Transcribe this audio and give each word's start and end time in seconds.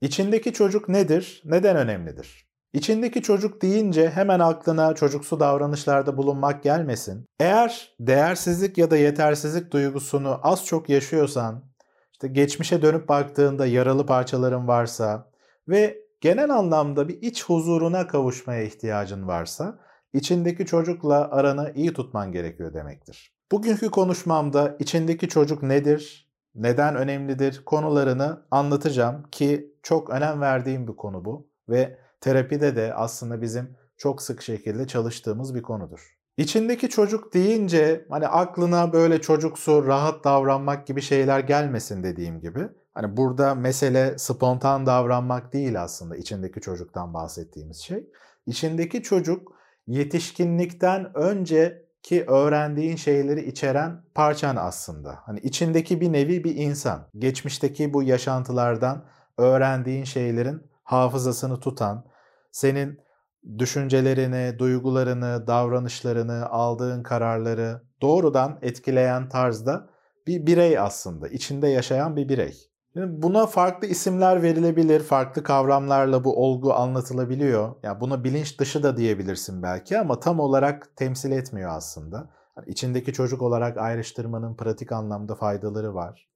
İçindeki 0.00 0.52
çocuk 0.52 0.88
nedir? 0.88 1.42
Neden 1.44 1.76
önemlidir? 1.76 2.48
İçindeki 2.72 3.22
çocuk 3.22 3.62
deyince 3.62 4.10
hemen 4.10 4.40
aklına 4.40 4.94
çocuksu 4.94 5.40
davranışlarda 5.40 6.16
bulunmak 6.16 6.62
gelmesin. 6.62 7.26
Eğer 7.40 7.96
değersizlik 8.00 8.78
ya 8.78 8.90
da 8.90 8.96
yetersizlik 8.96 9.72
duygusunu 9.72 10.40
az 10.42 10.66
çok 10.66 10.88
yaşıyorsan, 10.88 11.64
işte 12.12 12.28
geçmişe 12.28 12.82
dönüp 12.82 13.08
baktığında 13.08 13.66
yaralı 13.66 14.06
parçaların 14.06 14.68
varsa 14.68 15.30
ve 15.68 15.98
genel 16.20 16.50
anlamda 16.50 17.08
bir 17.08 17.22
iç 17.22 17.44
huzuruna 17.44 18.06
kavuşmaya 18.06 18.62
ihtiyacın 18.62 19.28
varsa, 19.28 19.78
içindeki 20.12 20.66
çocukla 20.66 21.30
aranı 21.30 21.72
iyi 21.74 21.92
tutman 21.92 22.32
gerekiyor 22.32 22.74
demektir. 22.74 23.32
Bugünkü 23.52 23.90
konuşmamda 23.90 24.76
içindeki 24.78 25.28
çocuk 25.28 25.62
nedir, 25.62 26.27
neden 26.58 26.96
önemlidir 26.96 27.62
konularını 27.64 28.42
anlatacağım 28.50 29.22
ki 29.30 29.74
çok 29.82 30.10
önem 30.10 30.40
verdiğim 30.40 30.88
bir 30.88 30.96
konu 30.96 31.24
bu 31.24 31.48
ve 31.68 31.98
terapide 32.20 32.76
de 32.76 32.94
aslında 32.94 33.42
bizim 33.42 33.76
çok 33.96 34.22
sık 34.22 34.42
şekilde 34.42 34.86
çalıştığımız 34.86 35.54
bir 35.54 35.62
konudur. 35.62 36.18
İçindeki 36.36 36.88
çocuk 36.88 37.34
deyince 37.34 38.06
hani 38.10 38.26
aklına 38.26 38.92
böyle 38.92 39.20
çocuksu, 39.20 39.86
rahat 39.86 40.24
davranmak 40.24 40.86
gibi 40.86 41.00
şeyler 41.00 41.40
gelmesin 41.40 42.02
dediğim 42.02 42.40
gibi. 42.40 42.68
Hani 42.94 43.16
burada 43.16 43.54
mesele 43.54 44.18
spontan 44.18 44.86
davranmak 44.86 45.52
değil 45.52 45.82
aslında 45.82 46.16
içindeki 46.16 46.60
çocuktan 46.60 47.14
bahsettiğimiz 47.14 47.76
şey. 47.76 48.06
İçindeki 48.46 49.02
çocuk 49.02 49.52
yetişkinlikten 49.86 51.10
önceki 52.08 52.30
öğrendiğin 52.30 52.96
şeyleri 52.96 53.48
içeren 53.48 54.02
parçan 54.14 54.56
aslında. 54.56 55.18
Hani 55.26 55.40
içindeki 55.40 56.00
bir 56.00 56.12
nevi 56.12 56.44
bir 56.44 56.56
insan. 56.56 57.08
Geçmişteki 57.18 57.92
bu 57.94 58.02
yaşantılardan 58.02 59.04
öğrendiğin 59.38 60.04
şeylerin 60.04 60.62
hafızasını 60.84 61.60
tutan, 61.60 62.04
senin 62.52 62.98
düşüncelerini, 63.58 64.58
duygularını, 64.58 65.46
davranışlarını, 65.46 66.46
aldığın 66.46 67.02
kararları 67.02 67.82
doğrudan 68.00 68.58
etkileyen 68.62 69.28
tarzda 69.28 69.90
bir 70.26 70.46
birey 70.46 70.78
aslında, 70.78 71.28
içinde 71.28 71.68
yaşayan 71.68 72.16
bir 72.16 72.28
birey. 72.28 72.70
Şimdi 72.98 73.22
buna 73.22 73.46
farklı 73.46 73.86
isimler 73.86 74.42
verilebilir, 74.42 75.00
farklı 75.00 75.42
kavramlarla 75.42 76.24
bu 76.24 76.44
olgu 76.44 76.74
anlatılabiliyor. 76.74 77.74
Yani 77.82 78.00
buna 78.00 78.24
bilinç 78.24 78.58
dışı 78.60 78.82
da 78.82 78.96
diyebilirsin 78.96 79.62
belki 79.62 79.98
ama 79.98 80.20
tam 80.20 80.40
olarak 80.40 80.96
temsil 80.96 81.32
etmiyor 81.32 81.70
aslında. 81.76 82.30
İçindeki 82.66 83.12
çocuk 83.12 83.42
olarak 83.42 83.78
ayrıştırmanın 83.78 84.54
pratik 84.54 84.92
anlamda 84.92 85.34
faydaları 85.34 85.94
var. 85.94 86.28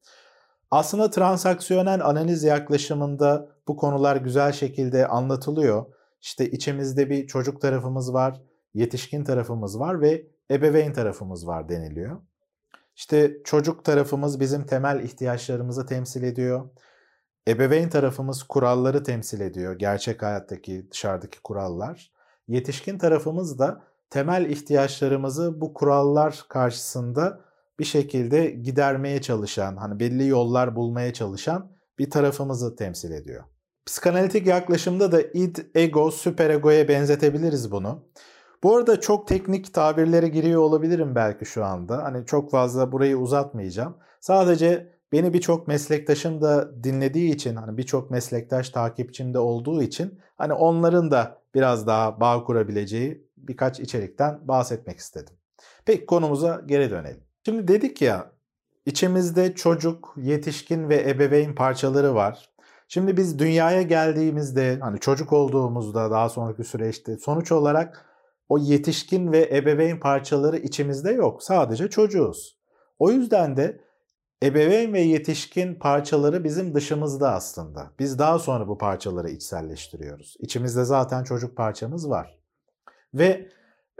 Aslında 0.71 1.11
transaksiyonel 1.11 2.07
analiz 2.07 2.45
yaklaşımında 2.45 3.49
bu 3.69 3.77
konular 3.77 4.17
güzel 4.17 4.53
şekilde 4.53 5.07
anlatılıyor. 5.07 5.85
İşte 6.21 6.51
içimizde 6.51 7.11
bir 7.11 7.27
çocuk 7.27 7.61
tarafımız 7.61 8.15
var, 8.15 8.43
yetişkin 8.75 9.25
tarafımız 9.25 9.81
var 9.81 10.01
ve 10.01 10.27
ebeveyn 10.51 10.93
tarafımız 10.93 11.47
var 11.47 11.69
deniliyor. 11.69 12.21
İşte 13.03 13.36
çocuk 13.45 13.84
tarafımız 13.84 14.41
bizim 14.41 14.67
temel 14.67 15.00
ihtiyaçlarımızı 15.00 15.86
temsil 15.86 16.22
ediyor. 16.22 16.69
Ebeveyn 17.48 17.89
tarafımız 17.89 18.42
kuralları 18.42 19.03
temsil 19.03 19.41
ediyor. 19.41 19.78
Gerçek 19.78 20.22
hayattaki, 20.22 20.91
dışarıdaki 20.91 21.42
kurallar. 21.42 22.12
Yetişkin 22.48 22.98
tarafımız 22.98 23.58
da 23.58 23.84
temel 24.11 24.50
ihtiyaçlarımızı 24.50 25.61
bu 25.61 25.75
kurallar 25.75 26.45
karşısında 26.48 27.41
bir 27.78 27.84
şekilde 27.84 28.50
gidermeye 28.50 29.23
çalışan, 29.23 29.77
hani 29.77 30.00
belli 30.00 30.27
yollar 30.27 30.77
bulmaya 30.77 31.12
çalışan 31.12 31.73
bir 31.98 32.11
tarafımızı 32.11 32.77
temsil 32.77 33.11
ediyor. 33.11 33.45
Psikanalitik 33.86 34.47
yaklaşımda 34.47 35.12
da 35.12 35.23
id, 35.23 35.56
ego, 35.75 36.11
süperegoya 36.11 36.89
benzetebiliriz 36.89 37.73
bunu. 37.73 38.05
Bu 38.63 38.77
arada 38.77 39.01
çok 39.01 39.29
teknik 39.29 39.75
tabirlere 39.75 40.29
giriyor 40.29 40.63
olabilirim 40.63 41.15
belki 41.15 41.47
şu 41.47 41.64
anda. 41.64 42.05
Hani 42.05 42.27
çok 42.27 42.51
fazla 42.51 42.92
burayı 42.92 43.19
uzatmayacağım. 43.19 43.97
Sadece 44.20 44.92
beni 45.13 45.33
birçok 45.33 45.69
meslektaşım 45.69 46.41
da 46.41 46.85
dinlediği 46.85 47.35
için, 47.35 47.57
hani 47.57 47.77
birçok 47.77 48.11
meslektaş 48.11 48.70
takipçimde 48.70 49.39
olduğu 49.39 49.83
için 49.83 50.19
hani 50.39 50.53
onların 50.53 51.11
da 51.11 51.39
biraz 51.55 51.86
daha 51.86 52.20
bağ 52.20 52.45
kurabileceği 52.45 53.27
birkaç 53.36 53.81
içerikten 53.81 54.48
bahsetmek 54.48 54.98
istedim. 54.98 55.35
Peki 55.85 56.07
konumuza 56.07 56.63
geri 56.67 56.91
dönelim. 56.91 57.25
Şimdi 57.45 57.69
dedik 57.69 58.03
ya 58.03 58.33
içimizde 58.86 59.55
çocuk, 59.55 60.15
yetişkin 60.17 60.89
ve 60.89 61.11
ebeveyn 61.11 61.55
parçaları 61.55 62.15
var. 62.15 62.48
Şimdi 62.89 63.17
biz 63.17 63.39
dünyaya 63.39 63.83
geldiğimizde 63.83 64.79
hani 64.81 65.01
çocuk 65.01 65.33
olduğumuzda 65.33 66.11
daha 66.11 66.29
sonraki 66.29 66.65
süreçte 66.65 67.17
sonuç 67.17 67.53
olarak 67.53 68.11
o 68.48 68.58
yetişkin 68.58 69.33
ve 69.33 69.57
ebeveyn 69.57 70.01
parçaları 70.01 70.57
içimizde 70.57 71.13
yok. 71.13 71.42
Sadece 71.42 71.89
çocuğuz. 71.89 72.58
O 72.98 73.11
yüzden 73.11 73.57
de 73.57 73.80
ebeveyn 74.42 74.92
ve 74.92 75.01
yetişkin 75.01 75.75
parçaları 75.75 76.45
bizim 76.45 76.75
dışımızda 76.75 77.33
aslında. 77.33 77.92
Biz 77.98 78.19
daha 78.19 78.39
sonra 78.39 78.69
bu 78.69 78.79
parçaları 78.79 79.30
içselleştiriyoruz. 79.30 80.36
İçimizde 80.39 80.85
zaten 80.85 81.25
çocuk 81.25 81.57
parçamız 81.57 82.11
var. 82.11 82.39
Ve 83.14 83.48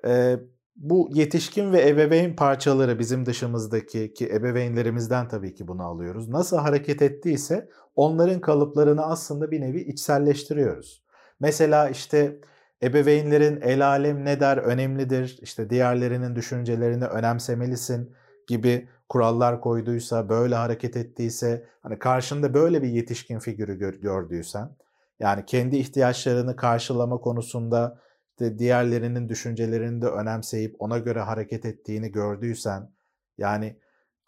e, 0.07 0.37
bu 0.77 1.09
yetişkin 1.13 1.73
ve 1.73 1.89
ebeveyn 1.89 2.37
parçaları 2.37 2.99
bizim 2.99 3.27
dışımızdaki 3.27 4.15
ki 4.15 4.29
ebeveynlerimizden 4.29 5.29
tabii 5.29 5.55
ki 5.55 5.69
bunu 5.69 5.83
alıyoruz. 5.83 6.29
Nasıl 6.29 6.57
hareket 6.57 7.03
ettiyse 7.03 7.69
onların 7.97 8.41
kalıplarını 8.41 9.07
aslında 9.07 9.51
bir 9.51 9.61
nevi 9.61 9.81
içselleştiriyoruz. 9.81 11.03
Mesela 11.41 11.89
işte 11.89 12.41
ebeveynlerin 12.83 13.61
el 13.61 13.87
alem 13.87 14.25
ne 14.25 14.41
der 14.41 14.57
önemlidir, 14.57 15.39
işte 15.43 15.71
diğerlerinin 15.71 16.37
düşüncelerini 16.37 17.05
önemsemelisin 17.05 18.15
gibi 18.47 18.89
kurallar 19.09 19.61
koyduysa, 19.61 20.29
böyle 20.29 20.55
hareket 20.55 20.97
ettiyse, 20.97 21.65
hani 21.83 21.99
karşında 21.99 22.55
böyle 22.55 22.83
bir 22.83 22.89
yetişkin 22.89 23.39
figürü 23.39 24.01
gördüysen, 24.01 24.77
yani 25.21 25.45
kendi 25.47 25.77
ihtiyaçlarını 25.77 26.57
karşılama 26.57 27.19
konusunda 27.19 27.99
işte 28.31 28.59
diğerlerinin 28.59 29.29
düşüncelerini 29.29 30.03
de 30.03 30.07
önemseyip 30.07 30.77
ona 30.79 30.99
göre 30.99 31.21
hareket 31.21 31.65
ettiğini 31.65 32.13
gördüysen, 32.13 32.91
yani 33.39 33.77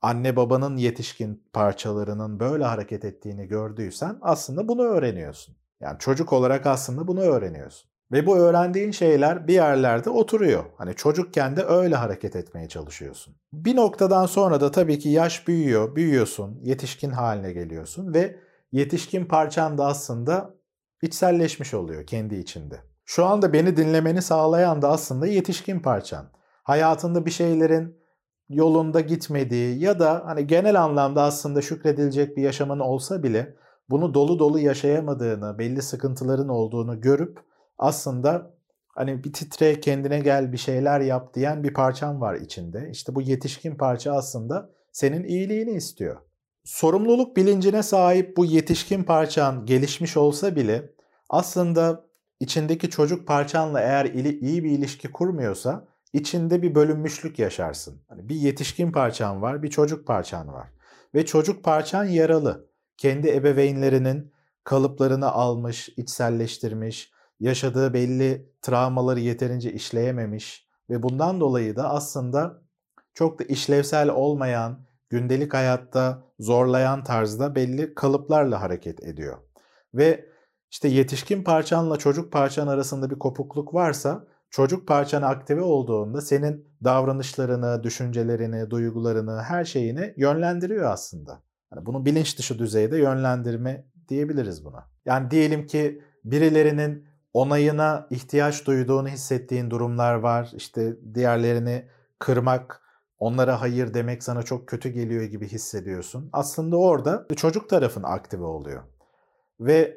anne 0.03 0.37
babanın 0.37 0.76
yetişkin 0.76 1.44
parçalarının 1.53 2.41
böyle 2.41 2.64
hareket 2.64 3.04
ettiğini 3.04 3.47
gördüysen 3.47 4.19
aslında 4.20 4.69
bunu 4.69 4.82
öğreniyorsun. 4.82 5.56
Yani 5.81 5.98
çocuk 5.98 6.32
olarak 6.32 6.66
aslında 6.66 7.06
bunu 7.06 7.20
öğreniyorsun. 7.20 7.91
Ve 8.14 8.26
bu 8.26 8.36
öğrendiğin 8.36 8.91
şeyler 8.91 9.48
bir 9.48 9.54
yerlerde 9.54 10.10
oturuyor. 10.10 10.64
Hani 10.76 10.94
çocukken 10.94 11.56
de 11.56 11.64
öyle 11.64 11.94
hareket 11.97 12.36
etmeye 12.36 12.69
çalışıyorsun. 12.69 13.34
Bir 13.52 13.76
noktadan 13.76 14.26
sonra 14.26 14.60
da 14.60 14.70
tabii 14.70 14.98
ki 14.98 15.08
yaş 15.08 15.48
büyüyor, 15.48 15.97
büyüyorsun, 15.97 16.60
yetişkin 16.62 17.10
haline 17.10 17.52
geliyorsun 17.52 18.14
ve 18.14 18.36
yetişkin 18.72 19.25
parçan 19.25 19.78
da 19.78 19.86
aslında 19.86 20.54
içselleşmiş 21.02 21.75
oluyor 21.75 22.06
kendi 22.06 22.34
içinde. 22.34 22.80
Şu 23.04 23.25
anda 23.25 23.52
beni 23.52 23.76
dinlemeni 23.76 24.22
sağlayan 24.22 24.82
da 24.82 24.88
aslında 24.88 25.26
yetişkin 25.26 25.81
parçan. 25.81 26.26
Hayatında 26.62 27.26
bir 27.26 27.31
şeylerin 27.31 27.98
yolunda 28.48 29.00
gitmediği 29.00 29.78
ya 29.78 29.98
da 29.98 30.22
hani 30.25 30.46
genel 30.46 30.82
anlamda 30.82 31.22
aslında 31.22 31.62
şükredilecek 31.62 32.36
bir 32.36 32.42
yaşamın 32.42 32.78
olsa 32.78 33.22
bile 33.22 33.56
bunu 33.91 34.14
dolu 34.14 34.38
dolu 34.38 34.58
yaşayamadığını, 34.58 35.58
belli 35.58 35.82
sıkıntıların 35.82 36.48
olduğunu 36.48 37.00
görüp 37.00 37.53
aslında 37.78 38.54
hani 38.88 39.24
bir 39.24 39.32
titre 39.32 39.80
kendine 39.80 40.20
gel 40.20 40.52
bir 40.52 40.58
şeyler 40.58 41.00
yap 41.00 41.34
diyen 41.34 41.64
bir 41.64 41.74
parçan 41.74 42.20
var 42.20 42.34
içinde. 42.34 42.88
İşte 42.90 43.14
bu 43.14 43.22
yetişkin 43.22 43.74
parça 43.74 44.12
aslında 44.12 44.70
senin 44.92 45.24
iyiliğini 45.24 45.70
istiyor. 45.70 46.16
Sorumluluk 46.64 47.36
bilincine 47.36 47.82
sahip 47.82 48.36
bu 48.36 48.44
yetişkin 48.44 49.02
parçan 49.04 49.66
gelişmiş 49.66 50.16
olsa 50.16 50.56
bile 50.56 50.90
aslında 51.28 52.04
içindeki 52.40 52.90
çocuk 52.90 53.26
parçanla 53.26 53.81
eğer 53.81 54.04
iyi 54.14 54.64
bir 54.64 54.70
ilişki 54.70 55.12
kurmuyorsa 55.12 55.84
içinde 56.12 56.62
bir 56.62 56.75
bölünmüşlük 56.75 57.38
yaşarsın. 57.38 58.02
Hani 58.08 58.28
bir 58.28 58.34
yetişkin 58.34 58.93
parçan 58.93 59.43
var, 59.43 59.62
bir 59.62 59.70
çocuk 59.70 60.06
parçan 60.06 60.52
var. 60.52 60.69
Ve 61.14 61.26
çocuk 61.26 61.64
parçan 61.64 62.04
yaralı. 62.04 62.69
Kendi 62.96 63.28
ebeveynlerinin 63.28 64.32
kalıplarını 64.64 65.31
almış, 65.31 65.88
içselleştirmiş, 65.88 67.12
yaşadığı 67.44 67.94
belli 67.94 68.52
travmaları 68.62 69.20
yeterince 69.20 69.73
işleyememiş 69.73 70.69
ve 70.91 71.02
bundan 71.02 71.41
dolayı 71.41 71.76
da 71.76 71.91
aslında 71.91 72.62
çok 73.14 73.38
da 73.38 73.44
işlevsel 73.44 74.08
olmayan, 74.11 74.85
gündelik 75.08 75.55
hayatta 75.55 76.23
zorlayan 76.38 77.05
tarzda 77.05 77.55
belli 77.55 77.94
kalıplarla 77.94 78.61
hareket 78.61 79.02
ediyor. 79.05 79.38
Ve 79.94 80.29
işte 80.70 80.88
yetişkin 80.88 81.44
parçanla 81.44 81.96
çocuk 81.96 82.32
parçan 82.32 82.67
arasında 82.67 83.11
bir 83.11 83.19
kopukluk 83.19 83.75
varsa 83.75 84.26
çocuk 84.50 84.88
parçan 84.88 85.23
aktive 85.23 85.62
olduğunda 85.62 86.20
senin 86.20 86.69
davranışlarını, 86.85 87.82
düşüncelerini, 87.82 88.70
duygularını, 88.70 89.43
her 89.43 89.64
şeyini 89.64 90.14
yönlendiriyor 90.17 90.90
aslında. 90.90 91.43
Yani 91.75 91.87
bunu 91.87 92.06
bilinç 92.06 92.38
dışı 92.38 92.58
düzeyde 92.58 92.99
yönlendirme 92.99 93.85
diyebiliriz 94.08 94.64
buna. 94.64 94.90
Yani 95.06 95.31
diyelim 95.31 95.67
ki 95.67 96.02
birilerinin 96.25 97.13
onayına 97.34 98.06
ihtiyaç 98.10 98.66
duyduğunu 98.66 99.08
hissettiğin 99.08 99.70
durumlar 99.70 100.14
var. 100.14 100.52
İşte 100.56 100.96
diğerlerini 101.14 101.88
kırmak, 102.19 102.82
onlara 103.19 103.60
hayır 103.60 103.94
demek 103.94 104.22
sana 104.22 104.42
çok 104.42 104.66
kötü 104.66 104.88
geliyor 104.88 105.22
gibi 105.22 105.48
hissediyorsun. 105.48 106.31
Aslında 106.32 106.76
orada 106.76 107.26
çocuk 107.36 107.69
tarafın 107.69 108.02
aktive 108.02 108.44
oluyor. 108.44 108.82
Ve 109.60 109.96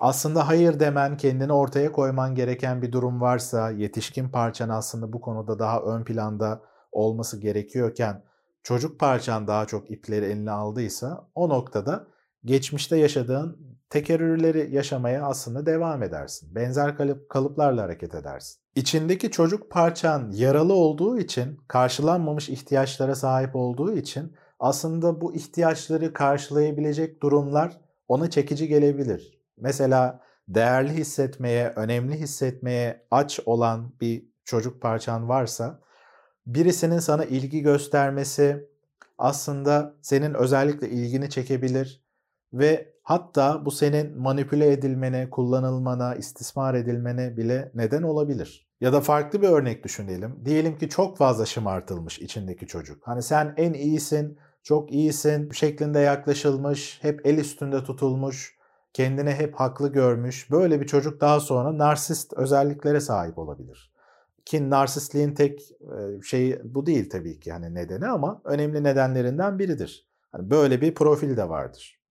aslında 0.00 0.48
hayır 0.48 0.80
demen, 0.80 1.16
kendini 1.16 1.52
ortaya 1.52 1.92
koyman 1.92 2.34
gereken 2.34 2.82
bir 2.82 2.92
durum 2.92 3.20
varsa, 3.20 3.70
yetişkin 3.70 4.28
parçan 4.28 4.68
aslında 4.68 5.12
bu 5.12 5.20
konuda 5.20 5.58
daha 5.58 5.82
ön 5.82 6.04
planda 6.04 6.62
olması 6.92 7.40
gerekiyorken 7.40 8.22
çocuk 8.62 9.00
parçan 9.00 9.46
daha 9.46 9.66
çok 9.66 9.90
ipleri 9.90 10.24
eline 10.24 10.50
aldıysa 10.50 11.28
o 11.34 11.48
noktada 11.48 12.06
geçmişte 12.44 12.96
yaşadığın 12.96 13.71
tekerrürleri 13.92 14.74
yaşamaya 14.74 15.26
aslında 15.26 15.66
devam 15.66 16.02
edersin. 16.02 16.54
Benzer 16.54 16.96
kalıp, 16.96 17.28
kalıplarla 17.28 17.82
hareket 17.82 18.14
edersin. 18.14 18.60
İçindeki 18.74 19.30
çocuk 19.30 19.70
parçan 19.70 20.30
yaralı 20.30 20.72
olduğu 20.72 21.18
için, 21.18 21.60
karşılanmamış 21.68 22.48
ihtiyaçlara 22.48 23.14
sahip 23.14 23.56
olduğu 23.56 23.92
için 23.92 24.36
aslında 24.58 25.20
bu 25.20 25.34
ihtiyaçları 25.34 26.12
karşılayabilecek 26.12 27.22
durumlar 27.22 27.80
ona 28.08 28.30
çekici 28.30 28.68
gelebilir. 28.68 29.38
Mesela 29.56 30.20
değerli 30.48 30.92
hissetmeye, 30.92 31.72
önemli 31.76 32.20
hissetmeye 32.20 33.06
aç 33.10 33.40
olan 33.46 33.92
bir 34.00 34.24
çocuk 34.44 34.82
parçan 34.82 35.28
varsa 35.28 35.80
birisinin 36.46 36.98
sana 36.98 37.24
ilgi 37.24 37.60
göstermesi 37.60 38.68
aslında 39.18 39.94
senin 40.02 40.34
özellikle 40.34 40.88
ilgini 40.88 41.30
çekebilir 41.30 42.04
ve 42.52 42.91
hatta 43.02 43.64
bu 43.64 43.70
senin 43.70 44.18
manipüle 44.18 44.72
edilmene, 44.72 45.30
kullanılmana, 45.30 46.14
istismar 46.14 46.74
edilmene 46.74 47.36
bile 47.36 47.70
neden 47.74 48.02
olabilir. 48.02 48.68
Ya 48.80 48.92
da 48.92 49.00
farklı 49.00 49.42
bir 49.42 49.48
örnek 49.48 49.84
düşünelim. 49.84 50.40
Diyelim 50.44 50.78
ki 50.78 50.88
çok 50.88 51.18
fazla 51.18 51.46
şımartılmış 51.46 52.18
içindeki 52.18 52.66
çocuk. 52.66 53.06
Hani 53.06 53.22
sen 53.22 53.54
en 53.56 53.72
iyisin, 53.72 54.38
çok 54.62 54.92
iyisin 54.92 55.50
şeklinde 55.50 55.98
yaklaşılmış, 55.98 56.98
hep 57.02 57.26
el 57.26 57.38
üstünde 57.38 57.84
tutulmuş, 57.84 58.56
kendini 58.92 59.30
hep 59.30 59.54
haklı 59.54 59.92
görmüş. 59.92 60.50
Böyle 60.50 60.80
bir 60.80 60.86
çocuk 60.86 61.20
daha 61.20 61.40
sonra 61.40 61.78
narsist 61.78 62.32
özelliklere 62.32 63.00
sahip 63.00 63.38
olabilir. 63.38 63.92
Ki 64.44 64.70
narsistliğin 64.70 65.34
tek 65.34 65.60
şeyi 66.24 66.60
bu 66.64 66.86
değil 66.86 67.10
tabii 67.10 67.40
ki 67.40 67.50
yani 67.50 67.74
nedeni 67.74 68.06
ama 68.06 68.40
önemli 68.44 68.84
nedenlerinden 68.84 69.58
biridir. 69.58 70.06
Hani 70.32 70.50
böyle 70.50 70.80
bir 70.80 70.94
profil 70.94 71.36
de 71.36 71.48
vardır. 71.48 72.01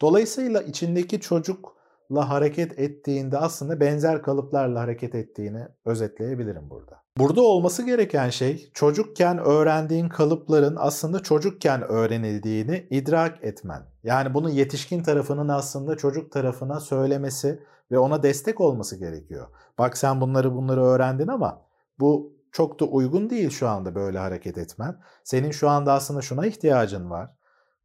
Dolayısıyla 0.00 0.62
içindeki 0.62 1.20
çocukla 1.20 2.30
hareket 2.30 2.78
ettiğinde 2.78 3.38
aslında 3.38 3.80
benzer 3.80 4.22
kalıplarla 4.22 4.80
hareket 4.80 5.14
ettiğini 5.14 5.66
özetleyebilirim 5.84 6.70
burada. 6.70 7.04
Burada 7.18 7.42
olması 7.42 7.82
gereken 7.82 8.30
şey 8.30 8.70
çocukken 8.74 9.38
öğrendiğin 9.38 10.08
kalıpların 10.08 10.76
aslında 10.78 11.22
çocukken 11.22 11.82
öğrenildiğini 11.82 12.86
idrak 12.90 13.44
etmen. 13.44 13.82
Yani 14.02 14.34
bunu 14.34 14.50
yetişkin 14.50 15.02
tarafının 15.02 15.48
aslında 15.48 15.96
çocuk 15.96 16.32
tarafına 16.32 16.80
söylemesi 16.80 17.62
ve 17.90 17.98
ona 17.98 18.22
destek 18.22 18.60
olması 18.60 18.96
gerekiyor. 18.98 19.46
Bak 19.78 19.98
sen 19.98 20.20
bunları 20.20 20.54
bunları 20.54 20.84
öğrendin 20.84 21.28
ama 21.28 21.62
bu 22.00 22.32
çok 22.52 22.80
da 22.80 22.84
uygun 22.84 23.30
değil 23.30 23.50
şu 23.50 23.68
anda 23.68 23.94
böyle 23.94 24.18
hareket 24.18 24.58
etmen. 24.58 24.96
Senin 25.24 25.50
şu 25.50 25.68
anda 25.68 25.92
aslında 25.92 26.20
şuna 26.20 26.46
ihtiyacın 26.46 27.10
var. 27.10 27.30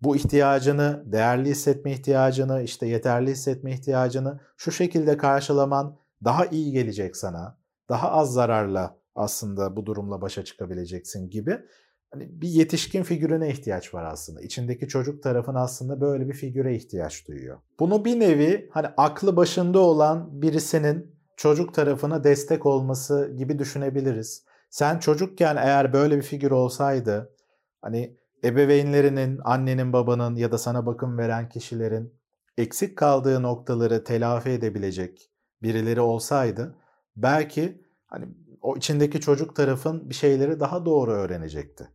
Bu 0.01 0.15
ihtiyacını, 0.15 1.03
değerli 1.05 1.49
hissetme 1.49 1.91
ihtiyacını, 1.91 2.61
işte 2.61 2.87
yeterli 2.87 3.31
hissetme 3.31 3.71
ihtiyacını 3.73 4.39
şu 4.57 4.71
şekilde 4.71 5.17
karşılaman 5.17 5.97
daha 6.23 6.45
iyi 6.45 6.71
gelecek 6.71 7.17
sana. 7.17 7.57
Daha 7.89 8.11
az 8.11 8.33
zararla 8.33 8.97
aslında 9.15 9.75
bu 9.75 9.85
durumla 9.85 10.21
başa 10.21 10.43
çıkabileceksin 10.43 11.29
gibi. 11.29 11.59
Hani 12.11 12.41
bir 12.41 12.47
yetişkin 12.47 13.03
figürüne 13.03 13.49
ihtiyaç 13.49 13.93
var 13.93 14.03
aslında. 14.03 14.41
İçindeki 14.41 14.87
çocuk 14.87 15.23
tarafın 15.23 15.55
aslında 15.55 16.01
böyle 16.01 16.27
bir 16.27 16.33
figüre 16.33 16.75
ihtiyaç 16.75 17.27
duyuyor. 17.27 17.57
Bunu 17.79 18.05
bir 18.05 18.19
nevi 18.19 18.69
hani 18.71 18.87
aklı 18.97 19.35
başında 19.35 19.79
olan 19.79 20.41
birisinin 20.41 21.15
çocuk 21.37 21.73
tarafına 21.73 22.23
destek 22.23 22.65
olması 22.65 23.33
gibi 23.37 23.59
düşünebiliriz. 23.59 24.43
Sen 24.69 24.99
çocukken 24.99 25.55
eğer 25.55 25.93
böyle 25.93 26.17
bir 26.17 26.21
figür 26.21 26.51
olsaydı 26.51 27.35
hani 27.81 28.17
ebeveynlerinin, 28.43 29.39
annenin, 29.43 29.93
babanın 29.93 30.35
ya 30.35 30.51
da 30.51 30.57
sana 30.57 30.85
bakım 30.85 31.17
veren 31.17 31.49
kişilerin 31.49 32.13
eksik 32.57 32.97
kaldığı 32.97 33.43
noktaları 33.43 34.03
telafi 34.03 34.49
edebilecek 34.49 35.31
birileri 35.61 36.01
olsaydı 36.01 36.75
belki 37.15 37.81
hani 38.07 38.25
o 38.61 38.77
içindeki 38.77 39.21
çocuk 39.21 39.55
tarafın 39.55 40.09
bir 40.09 40.15
şeyleri 40.15 40.59
daha 40.59 40.85
doğru 40.85 41.11
öğrenecekti. 41.11 41.89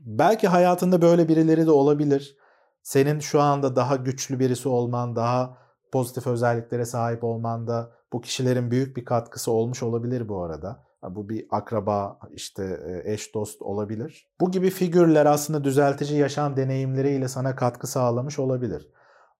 Belki 0.00 0.48
hayatında 0.48 1.02
böyle 1.02 1.28
birileri 1.28 1.66
de 1.66 1.70
olabilir. 1.70 2.36
Senin 2.82 3.18
şu 3.20 3.40
anda 3.40 3.76
daha 3.76 3.96
güçlü 3.96 4.38
birisi 4.38 4.68
olman, 4.68 5.16
daha 5.16 5.58
pozitif 5.92 6.26
özelliklere 6.26 6.84
sahip 6.84 7.24
olman 7.24 7.66
da 7.66 7.92
bu 8.12 8.20
kişilerin 8.20 8.70
büyük 8.70 8.96
bir 8.96 9.04
katkısı 9.04 9.52
olmuş 9.52 9.82
olabilir 9.82 10.28
bu 10.28 10.42
arada. 10.42 10.85
Bu 11.10 11.28
bir 11.28 11.46
akraba, 11.50 12.18
işte 12.32 12.80
e, 12.86 13.12
eş 13.12 13.34
dost 13.34 13.62
olabilir. 13.62 14.28
Bu 14.40 14.50
gibi 14.50 14.70
figürler 14.70 15.26
aslında 15.26 15.64
düzeltici 15.64 16.18
yaşam 16.18 16.56
deneyimleriyle 16.56 17.28
sana 17.28 17.56
katkı 17.56 17.86
sağlamış 17.86 18.38
olabilir. 18.38 18.88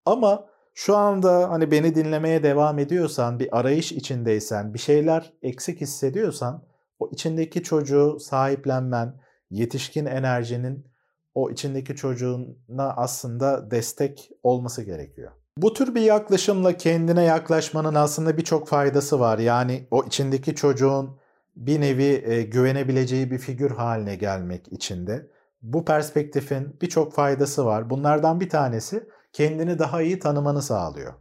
Ama 0.07 0.47
şu 0.75 0.97
anda 0.97 1.51
hani 1.51 1.71
beni 1.71 1.95
dinlemeye 1.95 2.43
devam 2.43 2.79
ediyorsan, 2.79 3.39
bir 3.39 3.59
arayış 3.59 3.93
içindeysen, 3.93 4.75
bir 4.75 4.79
şeyler 4.79 5.33
eksik 5.43 5.81
hissediyorsan 5.81 6.63
o 6.99 7.11
içindeki 7.13 7.63
çocuğu 7.63 8.19
sahiplenmen, 8.21 9.21
yetişkin 9.51 10.07
enerjinin 10.07 10.87
o 11.35 11.51
içindeki 11.51 11.97
çocuğuna 11.97 12.95
aslında 12.97 13.71
destek 13.71 14.31
olması 14.43 14.83
gerekiyor. 14.83 15.33
Bu 15.59 15.73
tür 15.73 15.95
bir 15.95 16.01
yaklaşımla 16.01 16.77
kendine 16.77 17.25
yaklaşmanın 17.25 17.95
aslında 17.95 18.37
birçok 18.37 18.69
faydası 18.69 19.21
var. 19.21 19.39
Yani 19.39 19.89
o 19.91 20.05
içindeki 20.05 20.55
çocuğun 20.55 21.17
bir 21.57 21.81
nevi 21.81 22.23
e, 22.27 22.43
güvenebileceği 22.43 23.31
bir 23.31 23.39
figür 23.39 23.71
haline 23.71 24.17
gelmek 24.17 24.73
içinde. 24.73 25.31
Bu 25.63 25.85
perspektifin 25.85 26.77
birçok 26.83 27.15
faydası 27.15 27.67
var. 27.67 27.91
Bunlardan 27.91 28.41
bir 28.41 28.49
tanesi 28.49 29.09
kendini 29.33 29.79
daha 29.79 30.03
iyi 30.03 30.19
tanımanı 30.19 30.63
sağlıyor. 30.63 31.15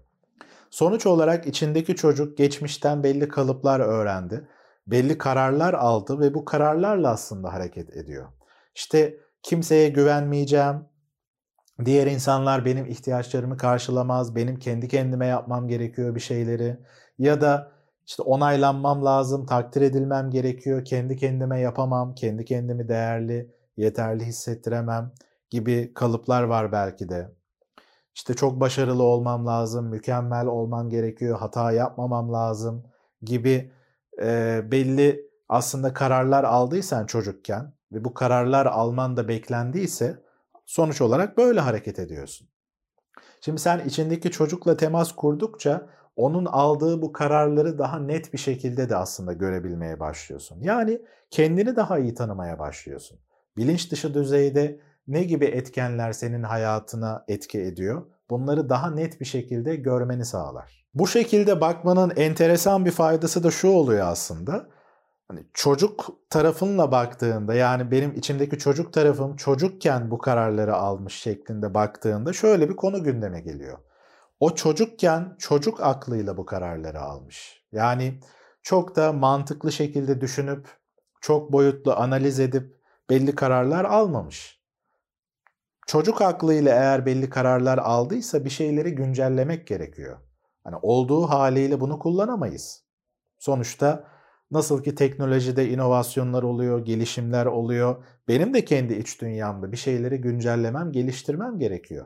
Sonuç 0.70 1.06
olarak 1.06 1.48
içindeki 1.48 1.96
çocuk 1.96 2.38
geçmişten 2.38 3.04
belli 3.04 3.28
kalıplar 3.28 3.80
öğrendi. 3.80 4.48
Belli 4.88 5.18
kararlar 5.18 5.74
aldı 5.74 6.20
ve 6.20 6.34
bu 6.34 6.46
kararlarla 6.46 7.12
aslında 7.12 7.54
hareket 7.54 7.90
ediyor. 7.90 8.28
İşte 8.76 9.18
kimseye 9.44 9.90
güvenmeyeceğim, 9.90 10.76
diğer 11.86 12.08
insanlar 12.08 12.66
benim 12.66 12.86
ihtiyaçlarımı 12.86 13.58
karşılamaz, 13.58 14.36
benim 14.36 14.60
kendi 14.60 14.88
kendime 14.88 15.26
yapmam 15.28 15.68
gerekiyor 15.68 16.16
bir 16.16 16.20
şeyleri 16.20 16.78
ya 17.18 17.42
da 17.42 17.75
işte 18.06 18.24
onaylanmam 18.24 19.06
lazım, 19.06 19.46
takdir 19.46 19.82
edilmem 19.82 20.30
gerekiyor, 20.30 20.86
kendi 20.86 21.18
kendime 21.18 21.60
yapamam, 21.60 22.16
kendi 22.16 22.46
kendimi 22.46 22.88
değerli, 22.88 23.52
yeterli 23.78 24.26
hissettiremem 24.26 25.12
gibi 25.50 25.94
kalıplar 25.94 26.44
var 26.44 26.72
belki 26.72 27.10
de. 27.10 27.32
İşte 28.16 28.34
çok 28.34 28.60
başarılı 28.60 29.04
olmam 29.04 29.46
lazım, 29.46 29.86
mükemmel 29.86 30.46
olmam 30.46 30.90
gerekiyor, 30.90 31.40
hata 31.40 31.72
yapmamam 31.72 32.34
lazım 32.34 32.84
gibi 33.22 33.72
e, 34.22 34.62
belli 34.72 35.30
aslında 35.50 35.94
kararlar 35.94 36.44
aldıysan 36.44 37.06
çocukken 37.06 37.74
ve 37.92 38.06
bu 38.06 38.14
kararlar 38.14 38.66
alman 38.66 39.18
da 39.18 39.28
beklendiyse 39.28 40.24
sonuç 40.66 41.02
olarak 41.02 41.38
böyle 41.38 41.60
hareket 41.60 42.00
ediyorsun. 42.00 42.48
Şimdi 43.42 43.62
sen 43.62 43.86
içindeki 43.86 44.32
çocukla 44.32 44.78
temas 44.78 45.12
kurdukça 45.12 45.90
onun 46.16 46.46
aldığı 46.46 47.02
bu 47.02 47.12
kararları 47.14 47.80
daha 47.80 48.00
net 48.00 48.34
bir 48.34 48.38
şekilde 48.38 48.90
de 48.90 48.96
aslında 48.96 49.34
görebilmeye 49.34 50.00
başlıyorsun. 50.00 50.58
Yani 50.62 51.02
kendini 51.32 51.76
daha 51.76 52.00
iyi 52.00 52.14
tanımaya 52.14 52.60
başlıyorsun. 52.60 53.20
Bilinç 53.58 53.92
dışı 53.92 54.14
düzeyde 54.14 54.80
ne 55.08 55.24
gibi 55.24 55.46
etkenler 55.46 56.12
senin 56.12 56.44
hayatına 56.44 57.26
etki 57.28 57.62
ediyor? 57.62 58.06
Bunları 58.30 58.70
daha 58.70 58.92
net 58.92 59.20
bir 59.20 59.26
şekilde 59.26 59.76
görmeni 59.76 60.26
sağlar. 60.26 60.86
Bu 60.94 61.08
şekilde 61.08 61.62
bakmanın 61.62 62.14
enteresan 62.16 62.86
bir 62.86 62.92
faydası 62.92 63.44
da 63.44 63.52
şu 63.52 63.68
oluyor 63.68 64.08
aslında. 64.08 64.68
Hani 65.28 65.48
çocuk 65.54 66.06
tarafınla 66.30 66.92
baktığında 66.92 67.54
yani 67.54 67.92
benim 67.92 68.16
içimdeki 68.16 68.58
çocuk 68.58 68.94
tarafım 68.94 69.36
çocukken 69.36 70.12
bu 70.12 70.18
kararları 70.18 70.76
almış 70.76 71.14
şeklinde 71.14 71.74
baktığında 71.74 72.34
şöyle 72.34 72.70
bir 72.70 72.76
konu 72.76 73.04
gündeme 73.04 73.42
geliyor. 73.42 73.78
O 74.46 74.56
çocukken 74.56 75.36
çocuk 75.40 75.82
aklıyla 75.82 76.38
bu 76.38 76.46
kararları 76.46 77.02
almış. 77.02 77.64
Yani 77.72 78.20
çok 78.64 78.96
da 78.96 79.14
mantıklı 79.14 79.72
şekilde 79.72 80.22
düşünüp 80.22 80.68
çok 81.22 81.52
boyutlu 81.52 81.96
analiz 81.96 82.40
edip 82.40 82.76
belli 83.10 83.36
kararlar 83.36 83.86
almamış. 83.86 84.62
Çocuk 85.88 86.22
aklıyla 86.22 86.72
eğer 86.76 87.06
belli 87.06 87.30
kararlar 87.30 87.78
aldıysa 87.78 88.46
bir 88.46 88.50
şeyleri 88.50 88.96
güncellemek 88.96 89.68
gerekiyor. 89.68 90.18
Hani 90.64 90.76
olduğu 90.82 91.30
haliyle 91.30 91.80
bunu 91.80 92.00
kullanamayız. 92.00 92.84
Sonuçta 93.40 94.08
nasıl 94.52 94.84
ki 94.84 94.96
teknolojide 94.96 95.70
inovasyonlar 95.70 96.44
oluyor, 96.44 96.86
gelişimler 96.86 97.46
oluyor. 97.46 98.04
Benim 98.28 98.54
de 98.54 98.66
kendi 98.66 98.94
iç 98.94 99.22
dünyamda 99.22 99.72
bir 99.72 99.78
şeyleri 99.78 100.22
güncellemem, 100.22 100.92
geliştirmem 100.92 101.60
gerekiyor. 101.60 102.06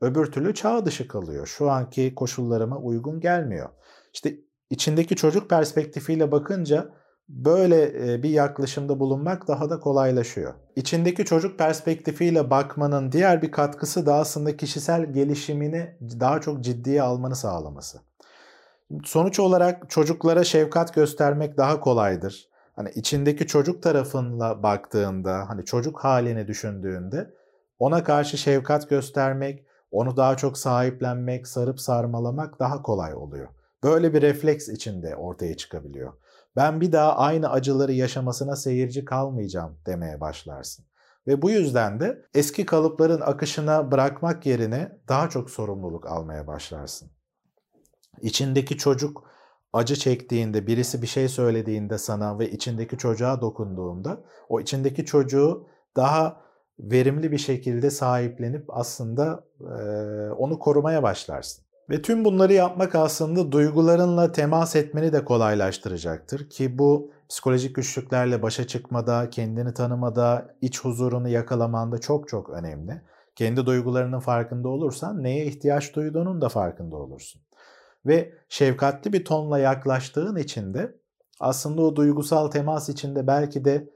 Öbür 0.00 0.26
türlü 0.32 0.54
çağ 0.54 0.86
dışı 0.86 1.08
kalıyor. 1.08 1.46
Şu 1.46 1.70
anki 1.70 2.14
koşullarıma 2.14 2.78
uygun 2.78 3.20
gelmiyor. 3.20 3.68
İşte 4.14 4.34
içindeki 4.70 5.16
çocuk 5.16 5.50
perspektifiyle 5.50 6.32
bakınca 6.32 6.90
böyle 7.28 8.12
e, 8.12 8.22
bir 8.22 8.30
yaklaşımda 8.30 9.00
bulunmak 9.00 9.48
daha 9.48 9.70
da 9.70 9.80
kolaylaşıyor. 9.80 10.54
İçindeki 10.76 11.24
çocuk 11.24 11.58
perspektifiyle 11.58 12.50
bakmanın 12.50 13.12
diğer 13.12 13.42
bir 13.42 13.50
katkısı 13.50 14.06
da 14.06 14.14
aslında 14.14 14.56
kişisel 14.56 15.12
gelişimini 15.12 15.98
daha 16.20 16.40
çok 16.40 16.64
ciddiye 16.64 17.02
almanı 17.02 17.36
sağlaması. 17.36 17.98
Sonuç 19.04 19.40
olarak 19.40 19.90
çocuklara 19.90 20.44
şefkat 20.44 20.94
göstermek 20.94 21.56
daha 21.56 21.80
kolaydır. 21.80 22.48
Hani 22.76 22.90
içindeki 22.90 23.46
çocuk 23.46 23.82
tarafınla 23.82 24.62
baktığında, 24.62 25.48
hani 25.48 25.64
çocuk 25.64 26.04
halini 26.04 26.48
düşündüğünde 26.48 27.30
ona 27.78 28.04
karşı 28.04 28.38
şefkat 28.38 28.90
göstermek, 28.90 29.64
onu 29.94 30.16
daha 30.16 30.36
çok 30.36 30.58
sahiplenmek, 30.58 31.48
sarıp 31.48 31.80
sarmalamak 31.80 32.60
daha 32.60 32.82
kolay 32.82 33.14
oluyor. 33.14 33.48
Böyle 33.84 34.14
bir 34.14 34.22
refleks 34.22 34.68
içinde 34.68 35.16
ortaya 35.16 35.56
çıkabiliyor. 35.56 36.12
Ben 36.56 36.80
bir 36.80 36.92
daha 36.92 37.16
aynı 37.16 37.50
acıları 37.50 37.92
yaşamasına 37.92 38.56
seyirci 38.56 39.04
kalmayacağım 39.04 39.78
demeye 39.86 40.20
başlarsın. 40.20 40.84
Ve 41.26 41.42
bu 41.42 41.50
yüzden 41.50 42.00
de 42.00 42.24
eski 42.34 42.66
kalıpların 42.66 43.20
akışına 43.20 43.92
bırakmak 43.92 44.46
yerine 44.46 44.98
daha 45.08 45.28
çok 45.30 45.50
sorumluluk 45.50 46.06
almaya 46.06 46.46
başlarsın. 46.46 47.10
İçindeki 48.20 48.78
çocuk 48.78 49.24
acı 49.72 49.96
çektiğinde, 49.96 50.66
birisi 50.66 51.02
bir 51.02 51.06
şey 51.06 51.28
söylediğinde 51.28 51.98
sana 51.98 52.38
ve 52.38 52.50
içindeki 52.50 52.98
çocuğa 52.98 53.40
dokunduğunda 53.40 54.24
o 54.48 54.60
içindeki 54.60 55.04
çocuğu 55.04 55.66
daha 55.96 56.44
verimli 56.78 57.32
bir 57.32 57.38
şekilde 57.38 57.90
sahiplenip 57.90 58.64
aslında 58.68 59.44
onu 60.38 60.58
korumaya 60.58 61.02
başlarsın. 61.02 61.64
Ve 61.90 62.02
tüm 62.02 62.24
bunları 62.24 62.52
yapmak 62.52 62.94
aslında 62.94 63.52
duygularınla 63.52 64.32
temas 64.32 64.76
etmeni 64.76 65.12
de 65.12 65.24
kolaylaştıracaktır 65.24 66.50
ki 66.50 66.78
bu 66.78 67.10
psikolojik 67.28 67.76
güçlüklerle 67.76 68.42
başa 68.42 68.66
çıkmada, 68.66 69.30
kendini 69.30 69.74
tanımada, 69.74 70.56
iç 70.60 70.80
huzurunu 70.80 71.28
yakalamanda 71.28 71.98
çok 71.98 72.28
çok 72.28 72.50
önemli. 72.50 73.02
Kendi 73.36 73.66
duygularının 73.66 74.20
farkında 74.20 74.68
olursan 74.68 75.22
neye 75.22 75.46
ihtiyaç 75.46 75.94
duyduğunun 75.94 76.40
da 76.40 76.48
farkında 76.48 76.96
olursun. 76.96 77.42
Ve 78.06 78.32
şefkatli 78.48 79.12
bir 79.12 79.24
tonla 79.24 79.58
yaklaştığın 79.58 80.36
için 80.36 80.74
de 80.74 80.94
aslında 81.40 81.82
o 81.82 81.96
duygusal 81.96 82.48
temas 82.48 82.88
içinde 82.88 83.26
belki 83.26 83.64
de 83.64 83.88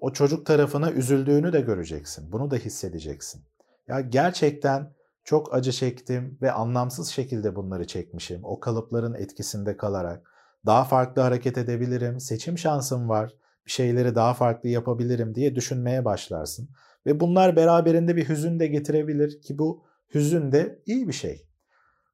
o 0.00 0.12
çocuk 0.12 0.46
tarafına 0.46 0.92
üzüldüğünü 0.92 1.52
de 1.52 1.60
göreceksin. 1.60 2.32
Bunu 2.32 2.50
da 2.50 2.56
hissedeceksin. 2.56 3.42
Ya 3.88 4.00
gerçekten 4.00 4.92
çok 5.24 5.54
acı 5.54 5.72
çektim 5.72 6.38
ve 6.42 6.52
anlamsız 6.52 7.08
şekilde 7.08 7.56
bunları 7.56 7.86
çekmişim. 7.86 8.40
O 8.44 8.60
kalıpların 8.60 9.14
etkisinde 9.14 9.76
kalarak 9.76 10.30
daha 10.66 10.84
farklı 10.84 11.22
hareket 11.22 11.58
edebilirim, 11.58 12.20
seçim 12.20 12.58
şansım 12.58 13.08
var, 13.08 13.34
bir 13.66 13.70
şeyleri 13.70 14.14
daha 14.14 14.34
farklı 14.34 14.68
yapabilirim 14.68 15.34
diye 15.34 15.54
düşünmeye 15.54 16.04
başlarsın. 16.04 16.68
Ve 17.06 17.20
bunlar 17.20 17.56
beraberinde 17.56 18.16
bir 18.16 18.28
hüzün 18.28 18.60
de 18.60 18.66
getirebilir 18.66 19.40
ki 19.40 19.58
bu 19.58 19.84
hüzün 20.14 20.52
de 20.52 20.82
iyi 20.86 21.08
bir 21.08 21.12
şey. 21.12 21.46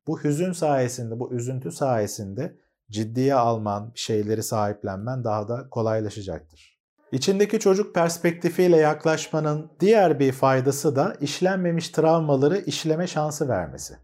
Bu 0.07 0.25
hüzün 0.25 0.53
sayesinde, 0.53 1.21
bu 1.21 1.33
üzüntü 1.33 1.73
sayesinde 1.73 2.57
ciddiye 2.91 3.35
alman, 3.35 3.93
şeyleri 3.95 4.43
sahiplenmen 4.43 5.25
daha 5.25 5.49
da 5.49 5.69
kolaylaşacaktır. 5.71 6.76
İçindeki 7.17 7.61
çocuk 7.61 7.95
perspektifiyle 7.95 8.77
yaklaşmanın 8.77 9.71
diğer 9.81 10.21
bir 10.21 10.33
faydası 10.33 10.97
da 10.97 11.17
işlenmemiş 11.21 11.89
travmaları 11.89 12.59
işleme 12.59 13.07
şansı 13.07 13.49
vermesi. 13.49 13.95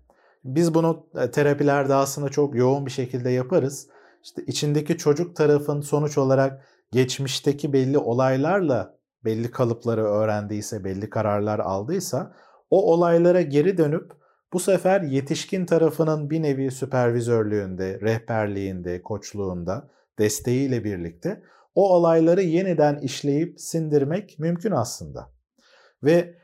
Biz 0.44 0.74
bunu 0.74 1.06
e, 1.14 1.30
terapilerde 1.30 1.94
aslında 1.94 2.28
çok 2.28 2.54
yoğun 2.54 2.86
bir 2.86 2.90
şekilde 2.90 3.30
yaparız. 3.30 3.88
İşte 4.22 4.42
içindeki 4.46 4.98
çocuk 4.98 5.36
tarafın 5.36 5.80
sonuç 5.80 6.18
olarak 6.18 6.64
geçmişteki 6.92 7.72
belli 7.72 7.98
olaylarla 7.98 8.98
belli 9.24 9.50
kalıpları 9.50 10.04
öğrendiyse, 10.04 10.84
belli 10.84 11.10
kararlar 11.10 11.58
aldıysa 11.58 12.34
o 12.70 12.92
olaylara 12.92 13.42
geri 13.42 13.78
dönüp 13.78 14.12
bu 14.52 14.60
sefer 14.60 15.00
yetişkin 15.00 15.66
tarafının 15.66 16.30
bir 16.30 16.42
nevi 16.42 16.70
süpervizörlüğünde, 16.70 18.00
rehberliğinde, 18.00 19.02
koçluğunda, 19.02 19.88
desteğiyle 20.18 20.84
birlikte 20.84 21.42
o 21.74 21.94
olayları 21.94 22.42
yeniden 22.42 22.98
işleyip 22.98 23.60
sindirmek 23.60 24.38
mümkün 24.38 24.72
aslında. 24.72 25.30
Ve 26.02 26.34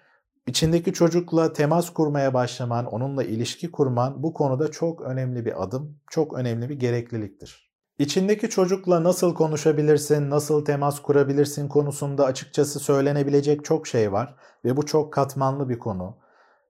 içindeki 0.46 0.92
çocukla 0.92 1.52
temas 1.52 1.90
kurmaya 1.90 2.34
başlaman, 2.34 2.86
onunla 2.86 3.24
ilişki 3.24 3.70
kurman 3.70 4.22
bu 4.22 4.34
konuda 4.34 4.70
çok 4.70 5.02
önemli 5.02 5.44
bir 5.44 5.62
adım, 5.62 6.00
çok 6.10 6.34
önemli 6.34 6.68
bir 6.68 6.74
gerekliliktir. 6.74 7.68
İçindeki 7.98 8.50
çocukla 8.50 9.04
nasıl 9.04 9.34
konuşabilirsin, 9.34 10.30
nasıl 10.30 10.64
temas 10.64 11.02
kurabilirsin 11.02 11.68
konusunda 11.68 12.24
açıkçası 12.24 12.80
söylenebilecek 12.80 13.64
çok 13.64 13.86
şey 13.86 14.12
var 14.12 14.34
ve 14.64 14.76
bu 14.76 14.86
çok 14.86 15.12
katmanlı 15.12 15.68
bir 15.68 15.78
konu. 15.78 16.18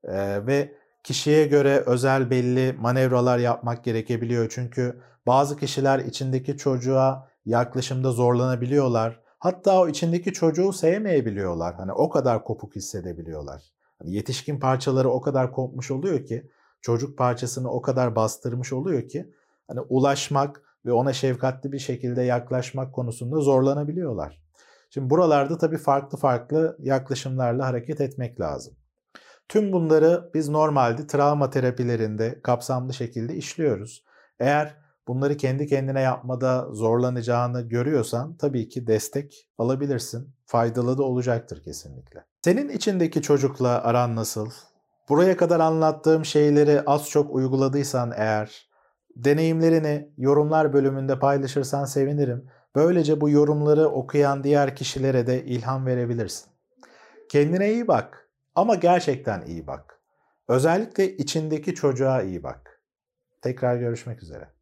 Ee, 0.04 0.46
ve 0.46 0.72
kişiye 1.04 1.46
göre 1.46 1.82
özel 1.86 2.30
belli 2.30 2.72
manevralar 2.72 3.38
yapmak 3.38 3.84
gerekebiliyor. 3.84 4.48
Çünkü 4.50 5.00
bazı 5.26 5.56
kişiler 5.56 5.98
içindeki 5.98 6.56
çocuğa 6.56 7.28
yaklaşımda 7.48 8.12
zorlanabiliyorlar. 8.12 9.20
Hatta 9.38 9.80
o 9.80 9.88
içindeki 9.88 10.32
çocuğu 10.32 10.72
sevmeyebiliyorlar. 10.72 11.74
Hani 11.74 11.92
o 11.92 12.08
kadar 12.08 12.44
kopuk 12.44 12.76
hissedebiliyorlar. 12.76 13.62
Hani 13.98 14.14
yetişkin 14.14 14.60
parçaları 14.60 15.10
o 15.10 15.20
kadar 15.20 15.52
kopmuş 15.52 15.90
oluyor 15.90 16.26
ki, 16.26 16.50
çocuk 16.80 17.18
parçasını 17.18 17.70
o 17.70 17.82
kadar 17.82 18.16
bastırmış 18.16 18.72
oluyor 18.72 19.08
ki 19.08 19.34
hani 19.68 19.80
ulaşmak 19.80 20.62
ve 20.86 20.92
ona 20.92 21.12
şefkatli 21.12 21.72
bir 21.72 21.78
şekilde 21.78 22.22
yaklaşmak 22.22 22.94
konusunda 22.94 23.40
zorlanabiliyorlar. 23.40 24.42
Şimdi 24.90 25.10
buralarda 25.10 25.58
tabii 25.58 25.78
farklı 25.78 26.18
farklı 26.18 26.76
yaklaşımlarla 26.78 27.66
hareket 27.66 28.00
etmek 28.00 28.40
lazım. 28.40 28.74
Tüm 29.48 29.72
bunları 29.72 30.30
biz 30.34 30.48
normalde 30.48 31.06
travma 31.06 31.50
terapilerinde 31.50 32.40
kapsamlı 32.42 32.94
şekilde 32.94 33.34
işliyoruz. 33.34 34.04
Eğer 34.40 34.76
bunları 35.08 35.36
kendi 35.36 35.66
kendine 35.66 36.00
yapmada 36.00 36.68
zorlanacağını 36.72 37.60
görüyorsan 37.60 38.36
tabii 38.36 38.68
ki 38.68 38.86
destek 38.86 39.48
alabilirsin. 39.58 40.34
Faydalı 40.46 40.98
da 40.98 41.02
olacaktır 41.02 41.62
kesinlikle. 41.62 42.24
Senin 42.44 42.68
içindeki 42.68 43.22
çocukla 43.22 43.82
aran 43.82 44.16
nasıl? 44.16 44.50
Buraya 45.08 45.36
kadar 45.36 45.60
anlattığım 45.60 46.24
şeyleri 46.24 46.80
az 46.86 47.10
çok 47.10 47.34
uyguladıysan 47.34 48.12
eğer 48.16 48.68
deneyimlerini 49.16 50.12
yorumlar 50.16 50.72
bölümünde 50.72 51.18
paylaşırsan 51.18 51.84
sevinirim. 51.84 52.50
Böylece 52.76 53.20
bu 53.20 53.30
yorumları 53.30 53.88
okuyan 53.88 54.44
diğer 54.44 54.76
kişilere 54.76 55.26
de 55.26 55.44
ilham 55.44 55.86
verebilirsin. 55.86 56.46
Kendine 57.28 57.72
iyi 57.72 57.88
bak 57.88 58.28
ama 58.54 58.74
gerçekten 58.74 59.46
iyi 59.46 59.66
bak. 59.66 60.00
Özellikle 60.48 61.16
içindeki 61.16 61.74
çocuğa 61.74 62.22
iyi 62.22 62.42
bak. 62.42 62.82
Tekrar 63.42 63.76
görüşmek 63.76 64.22
üzere. 64.22 64.57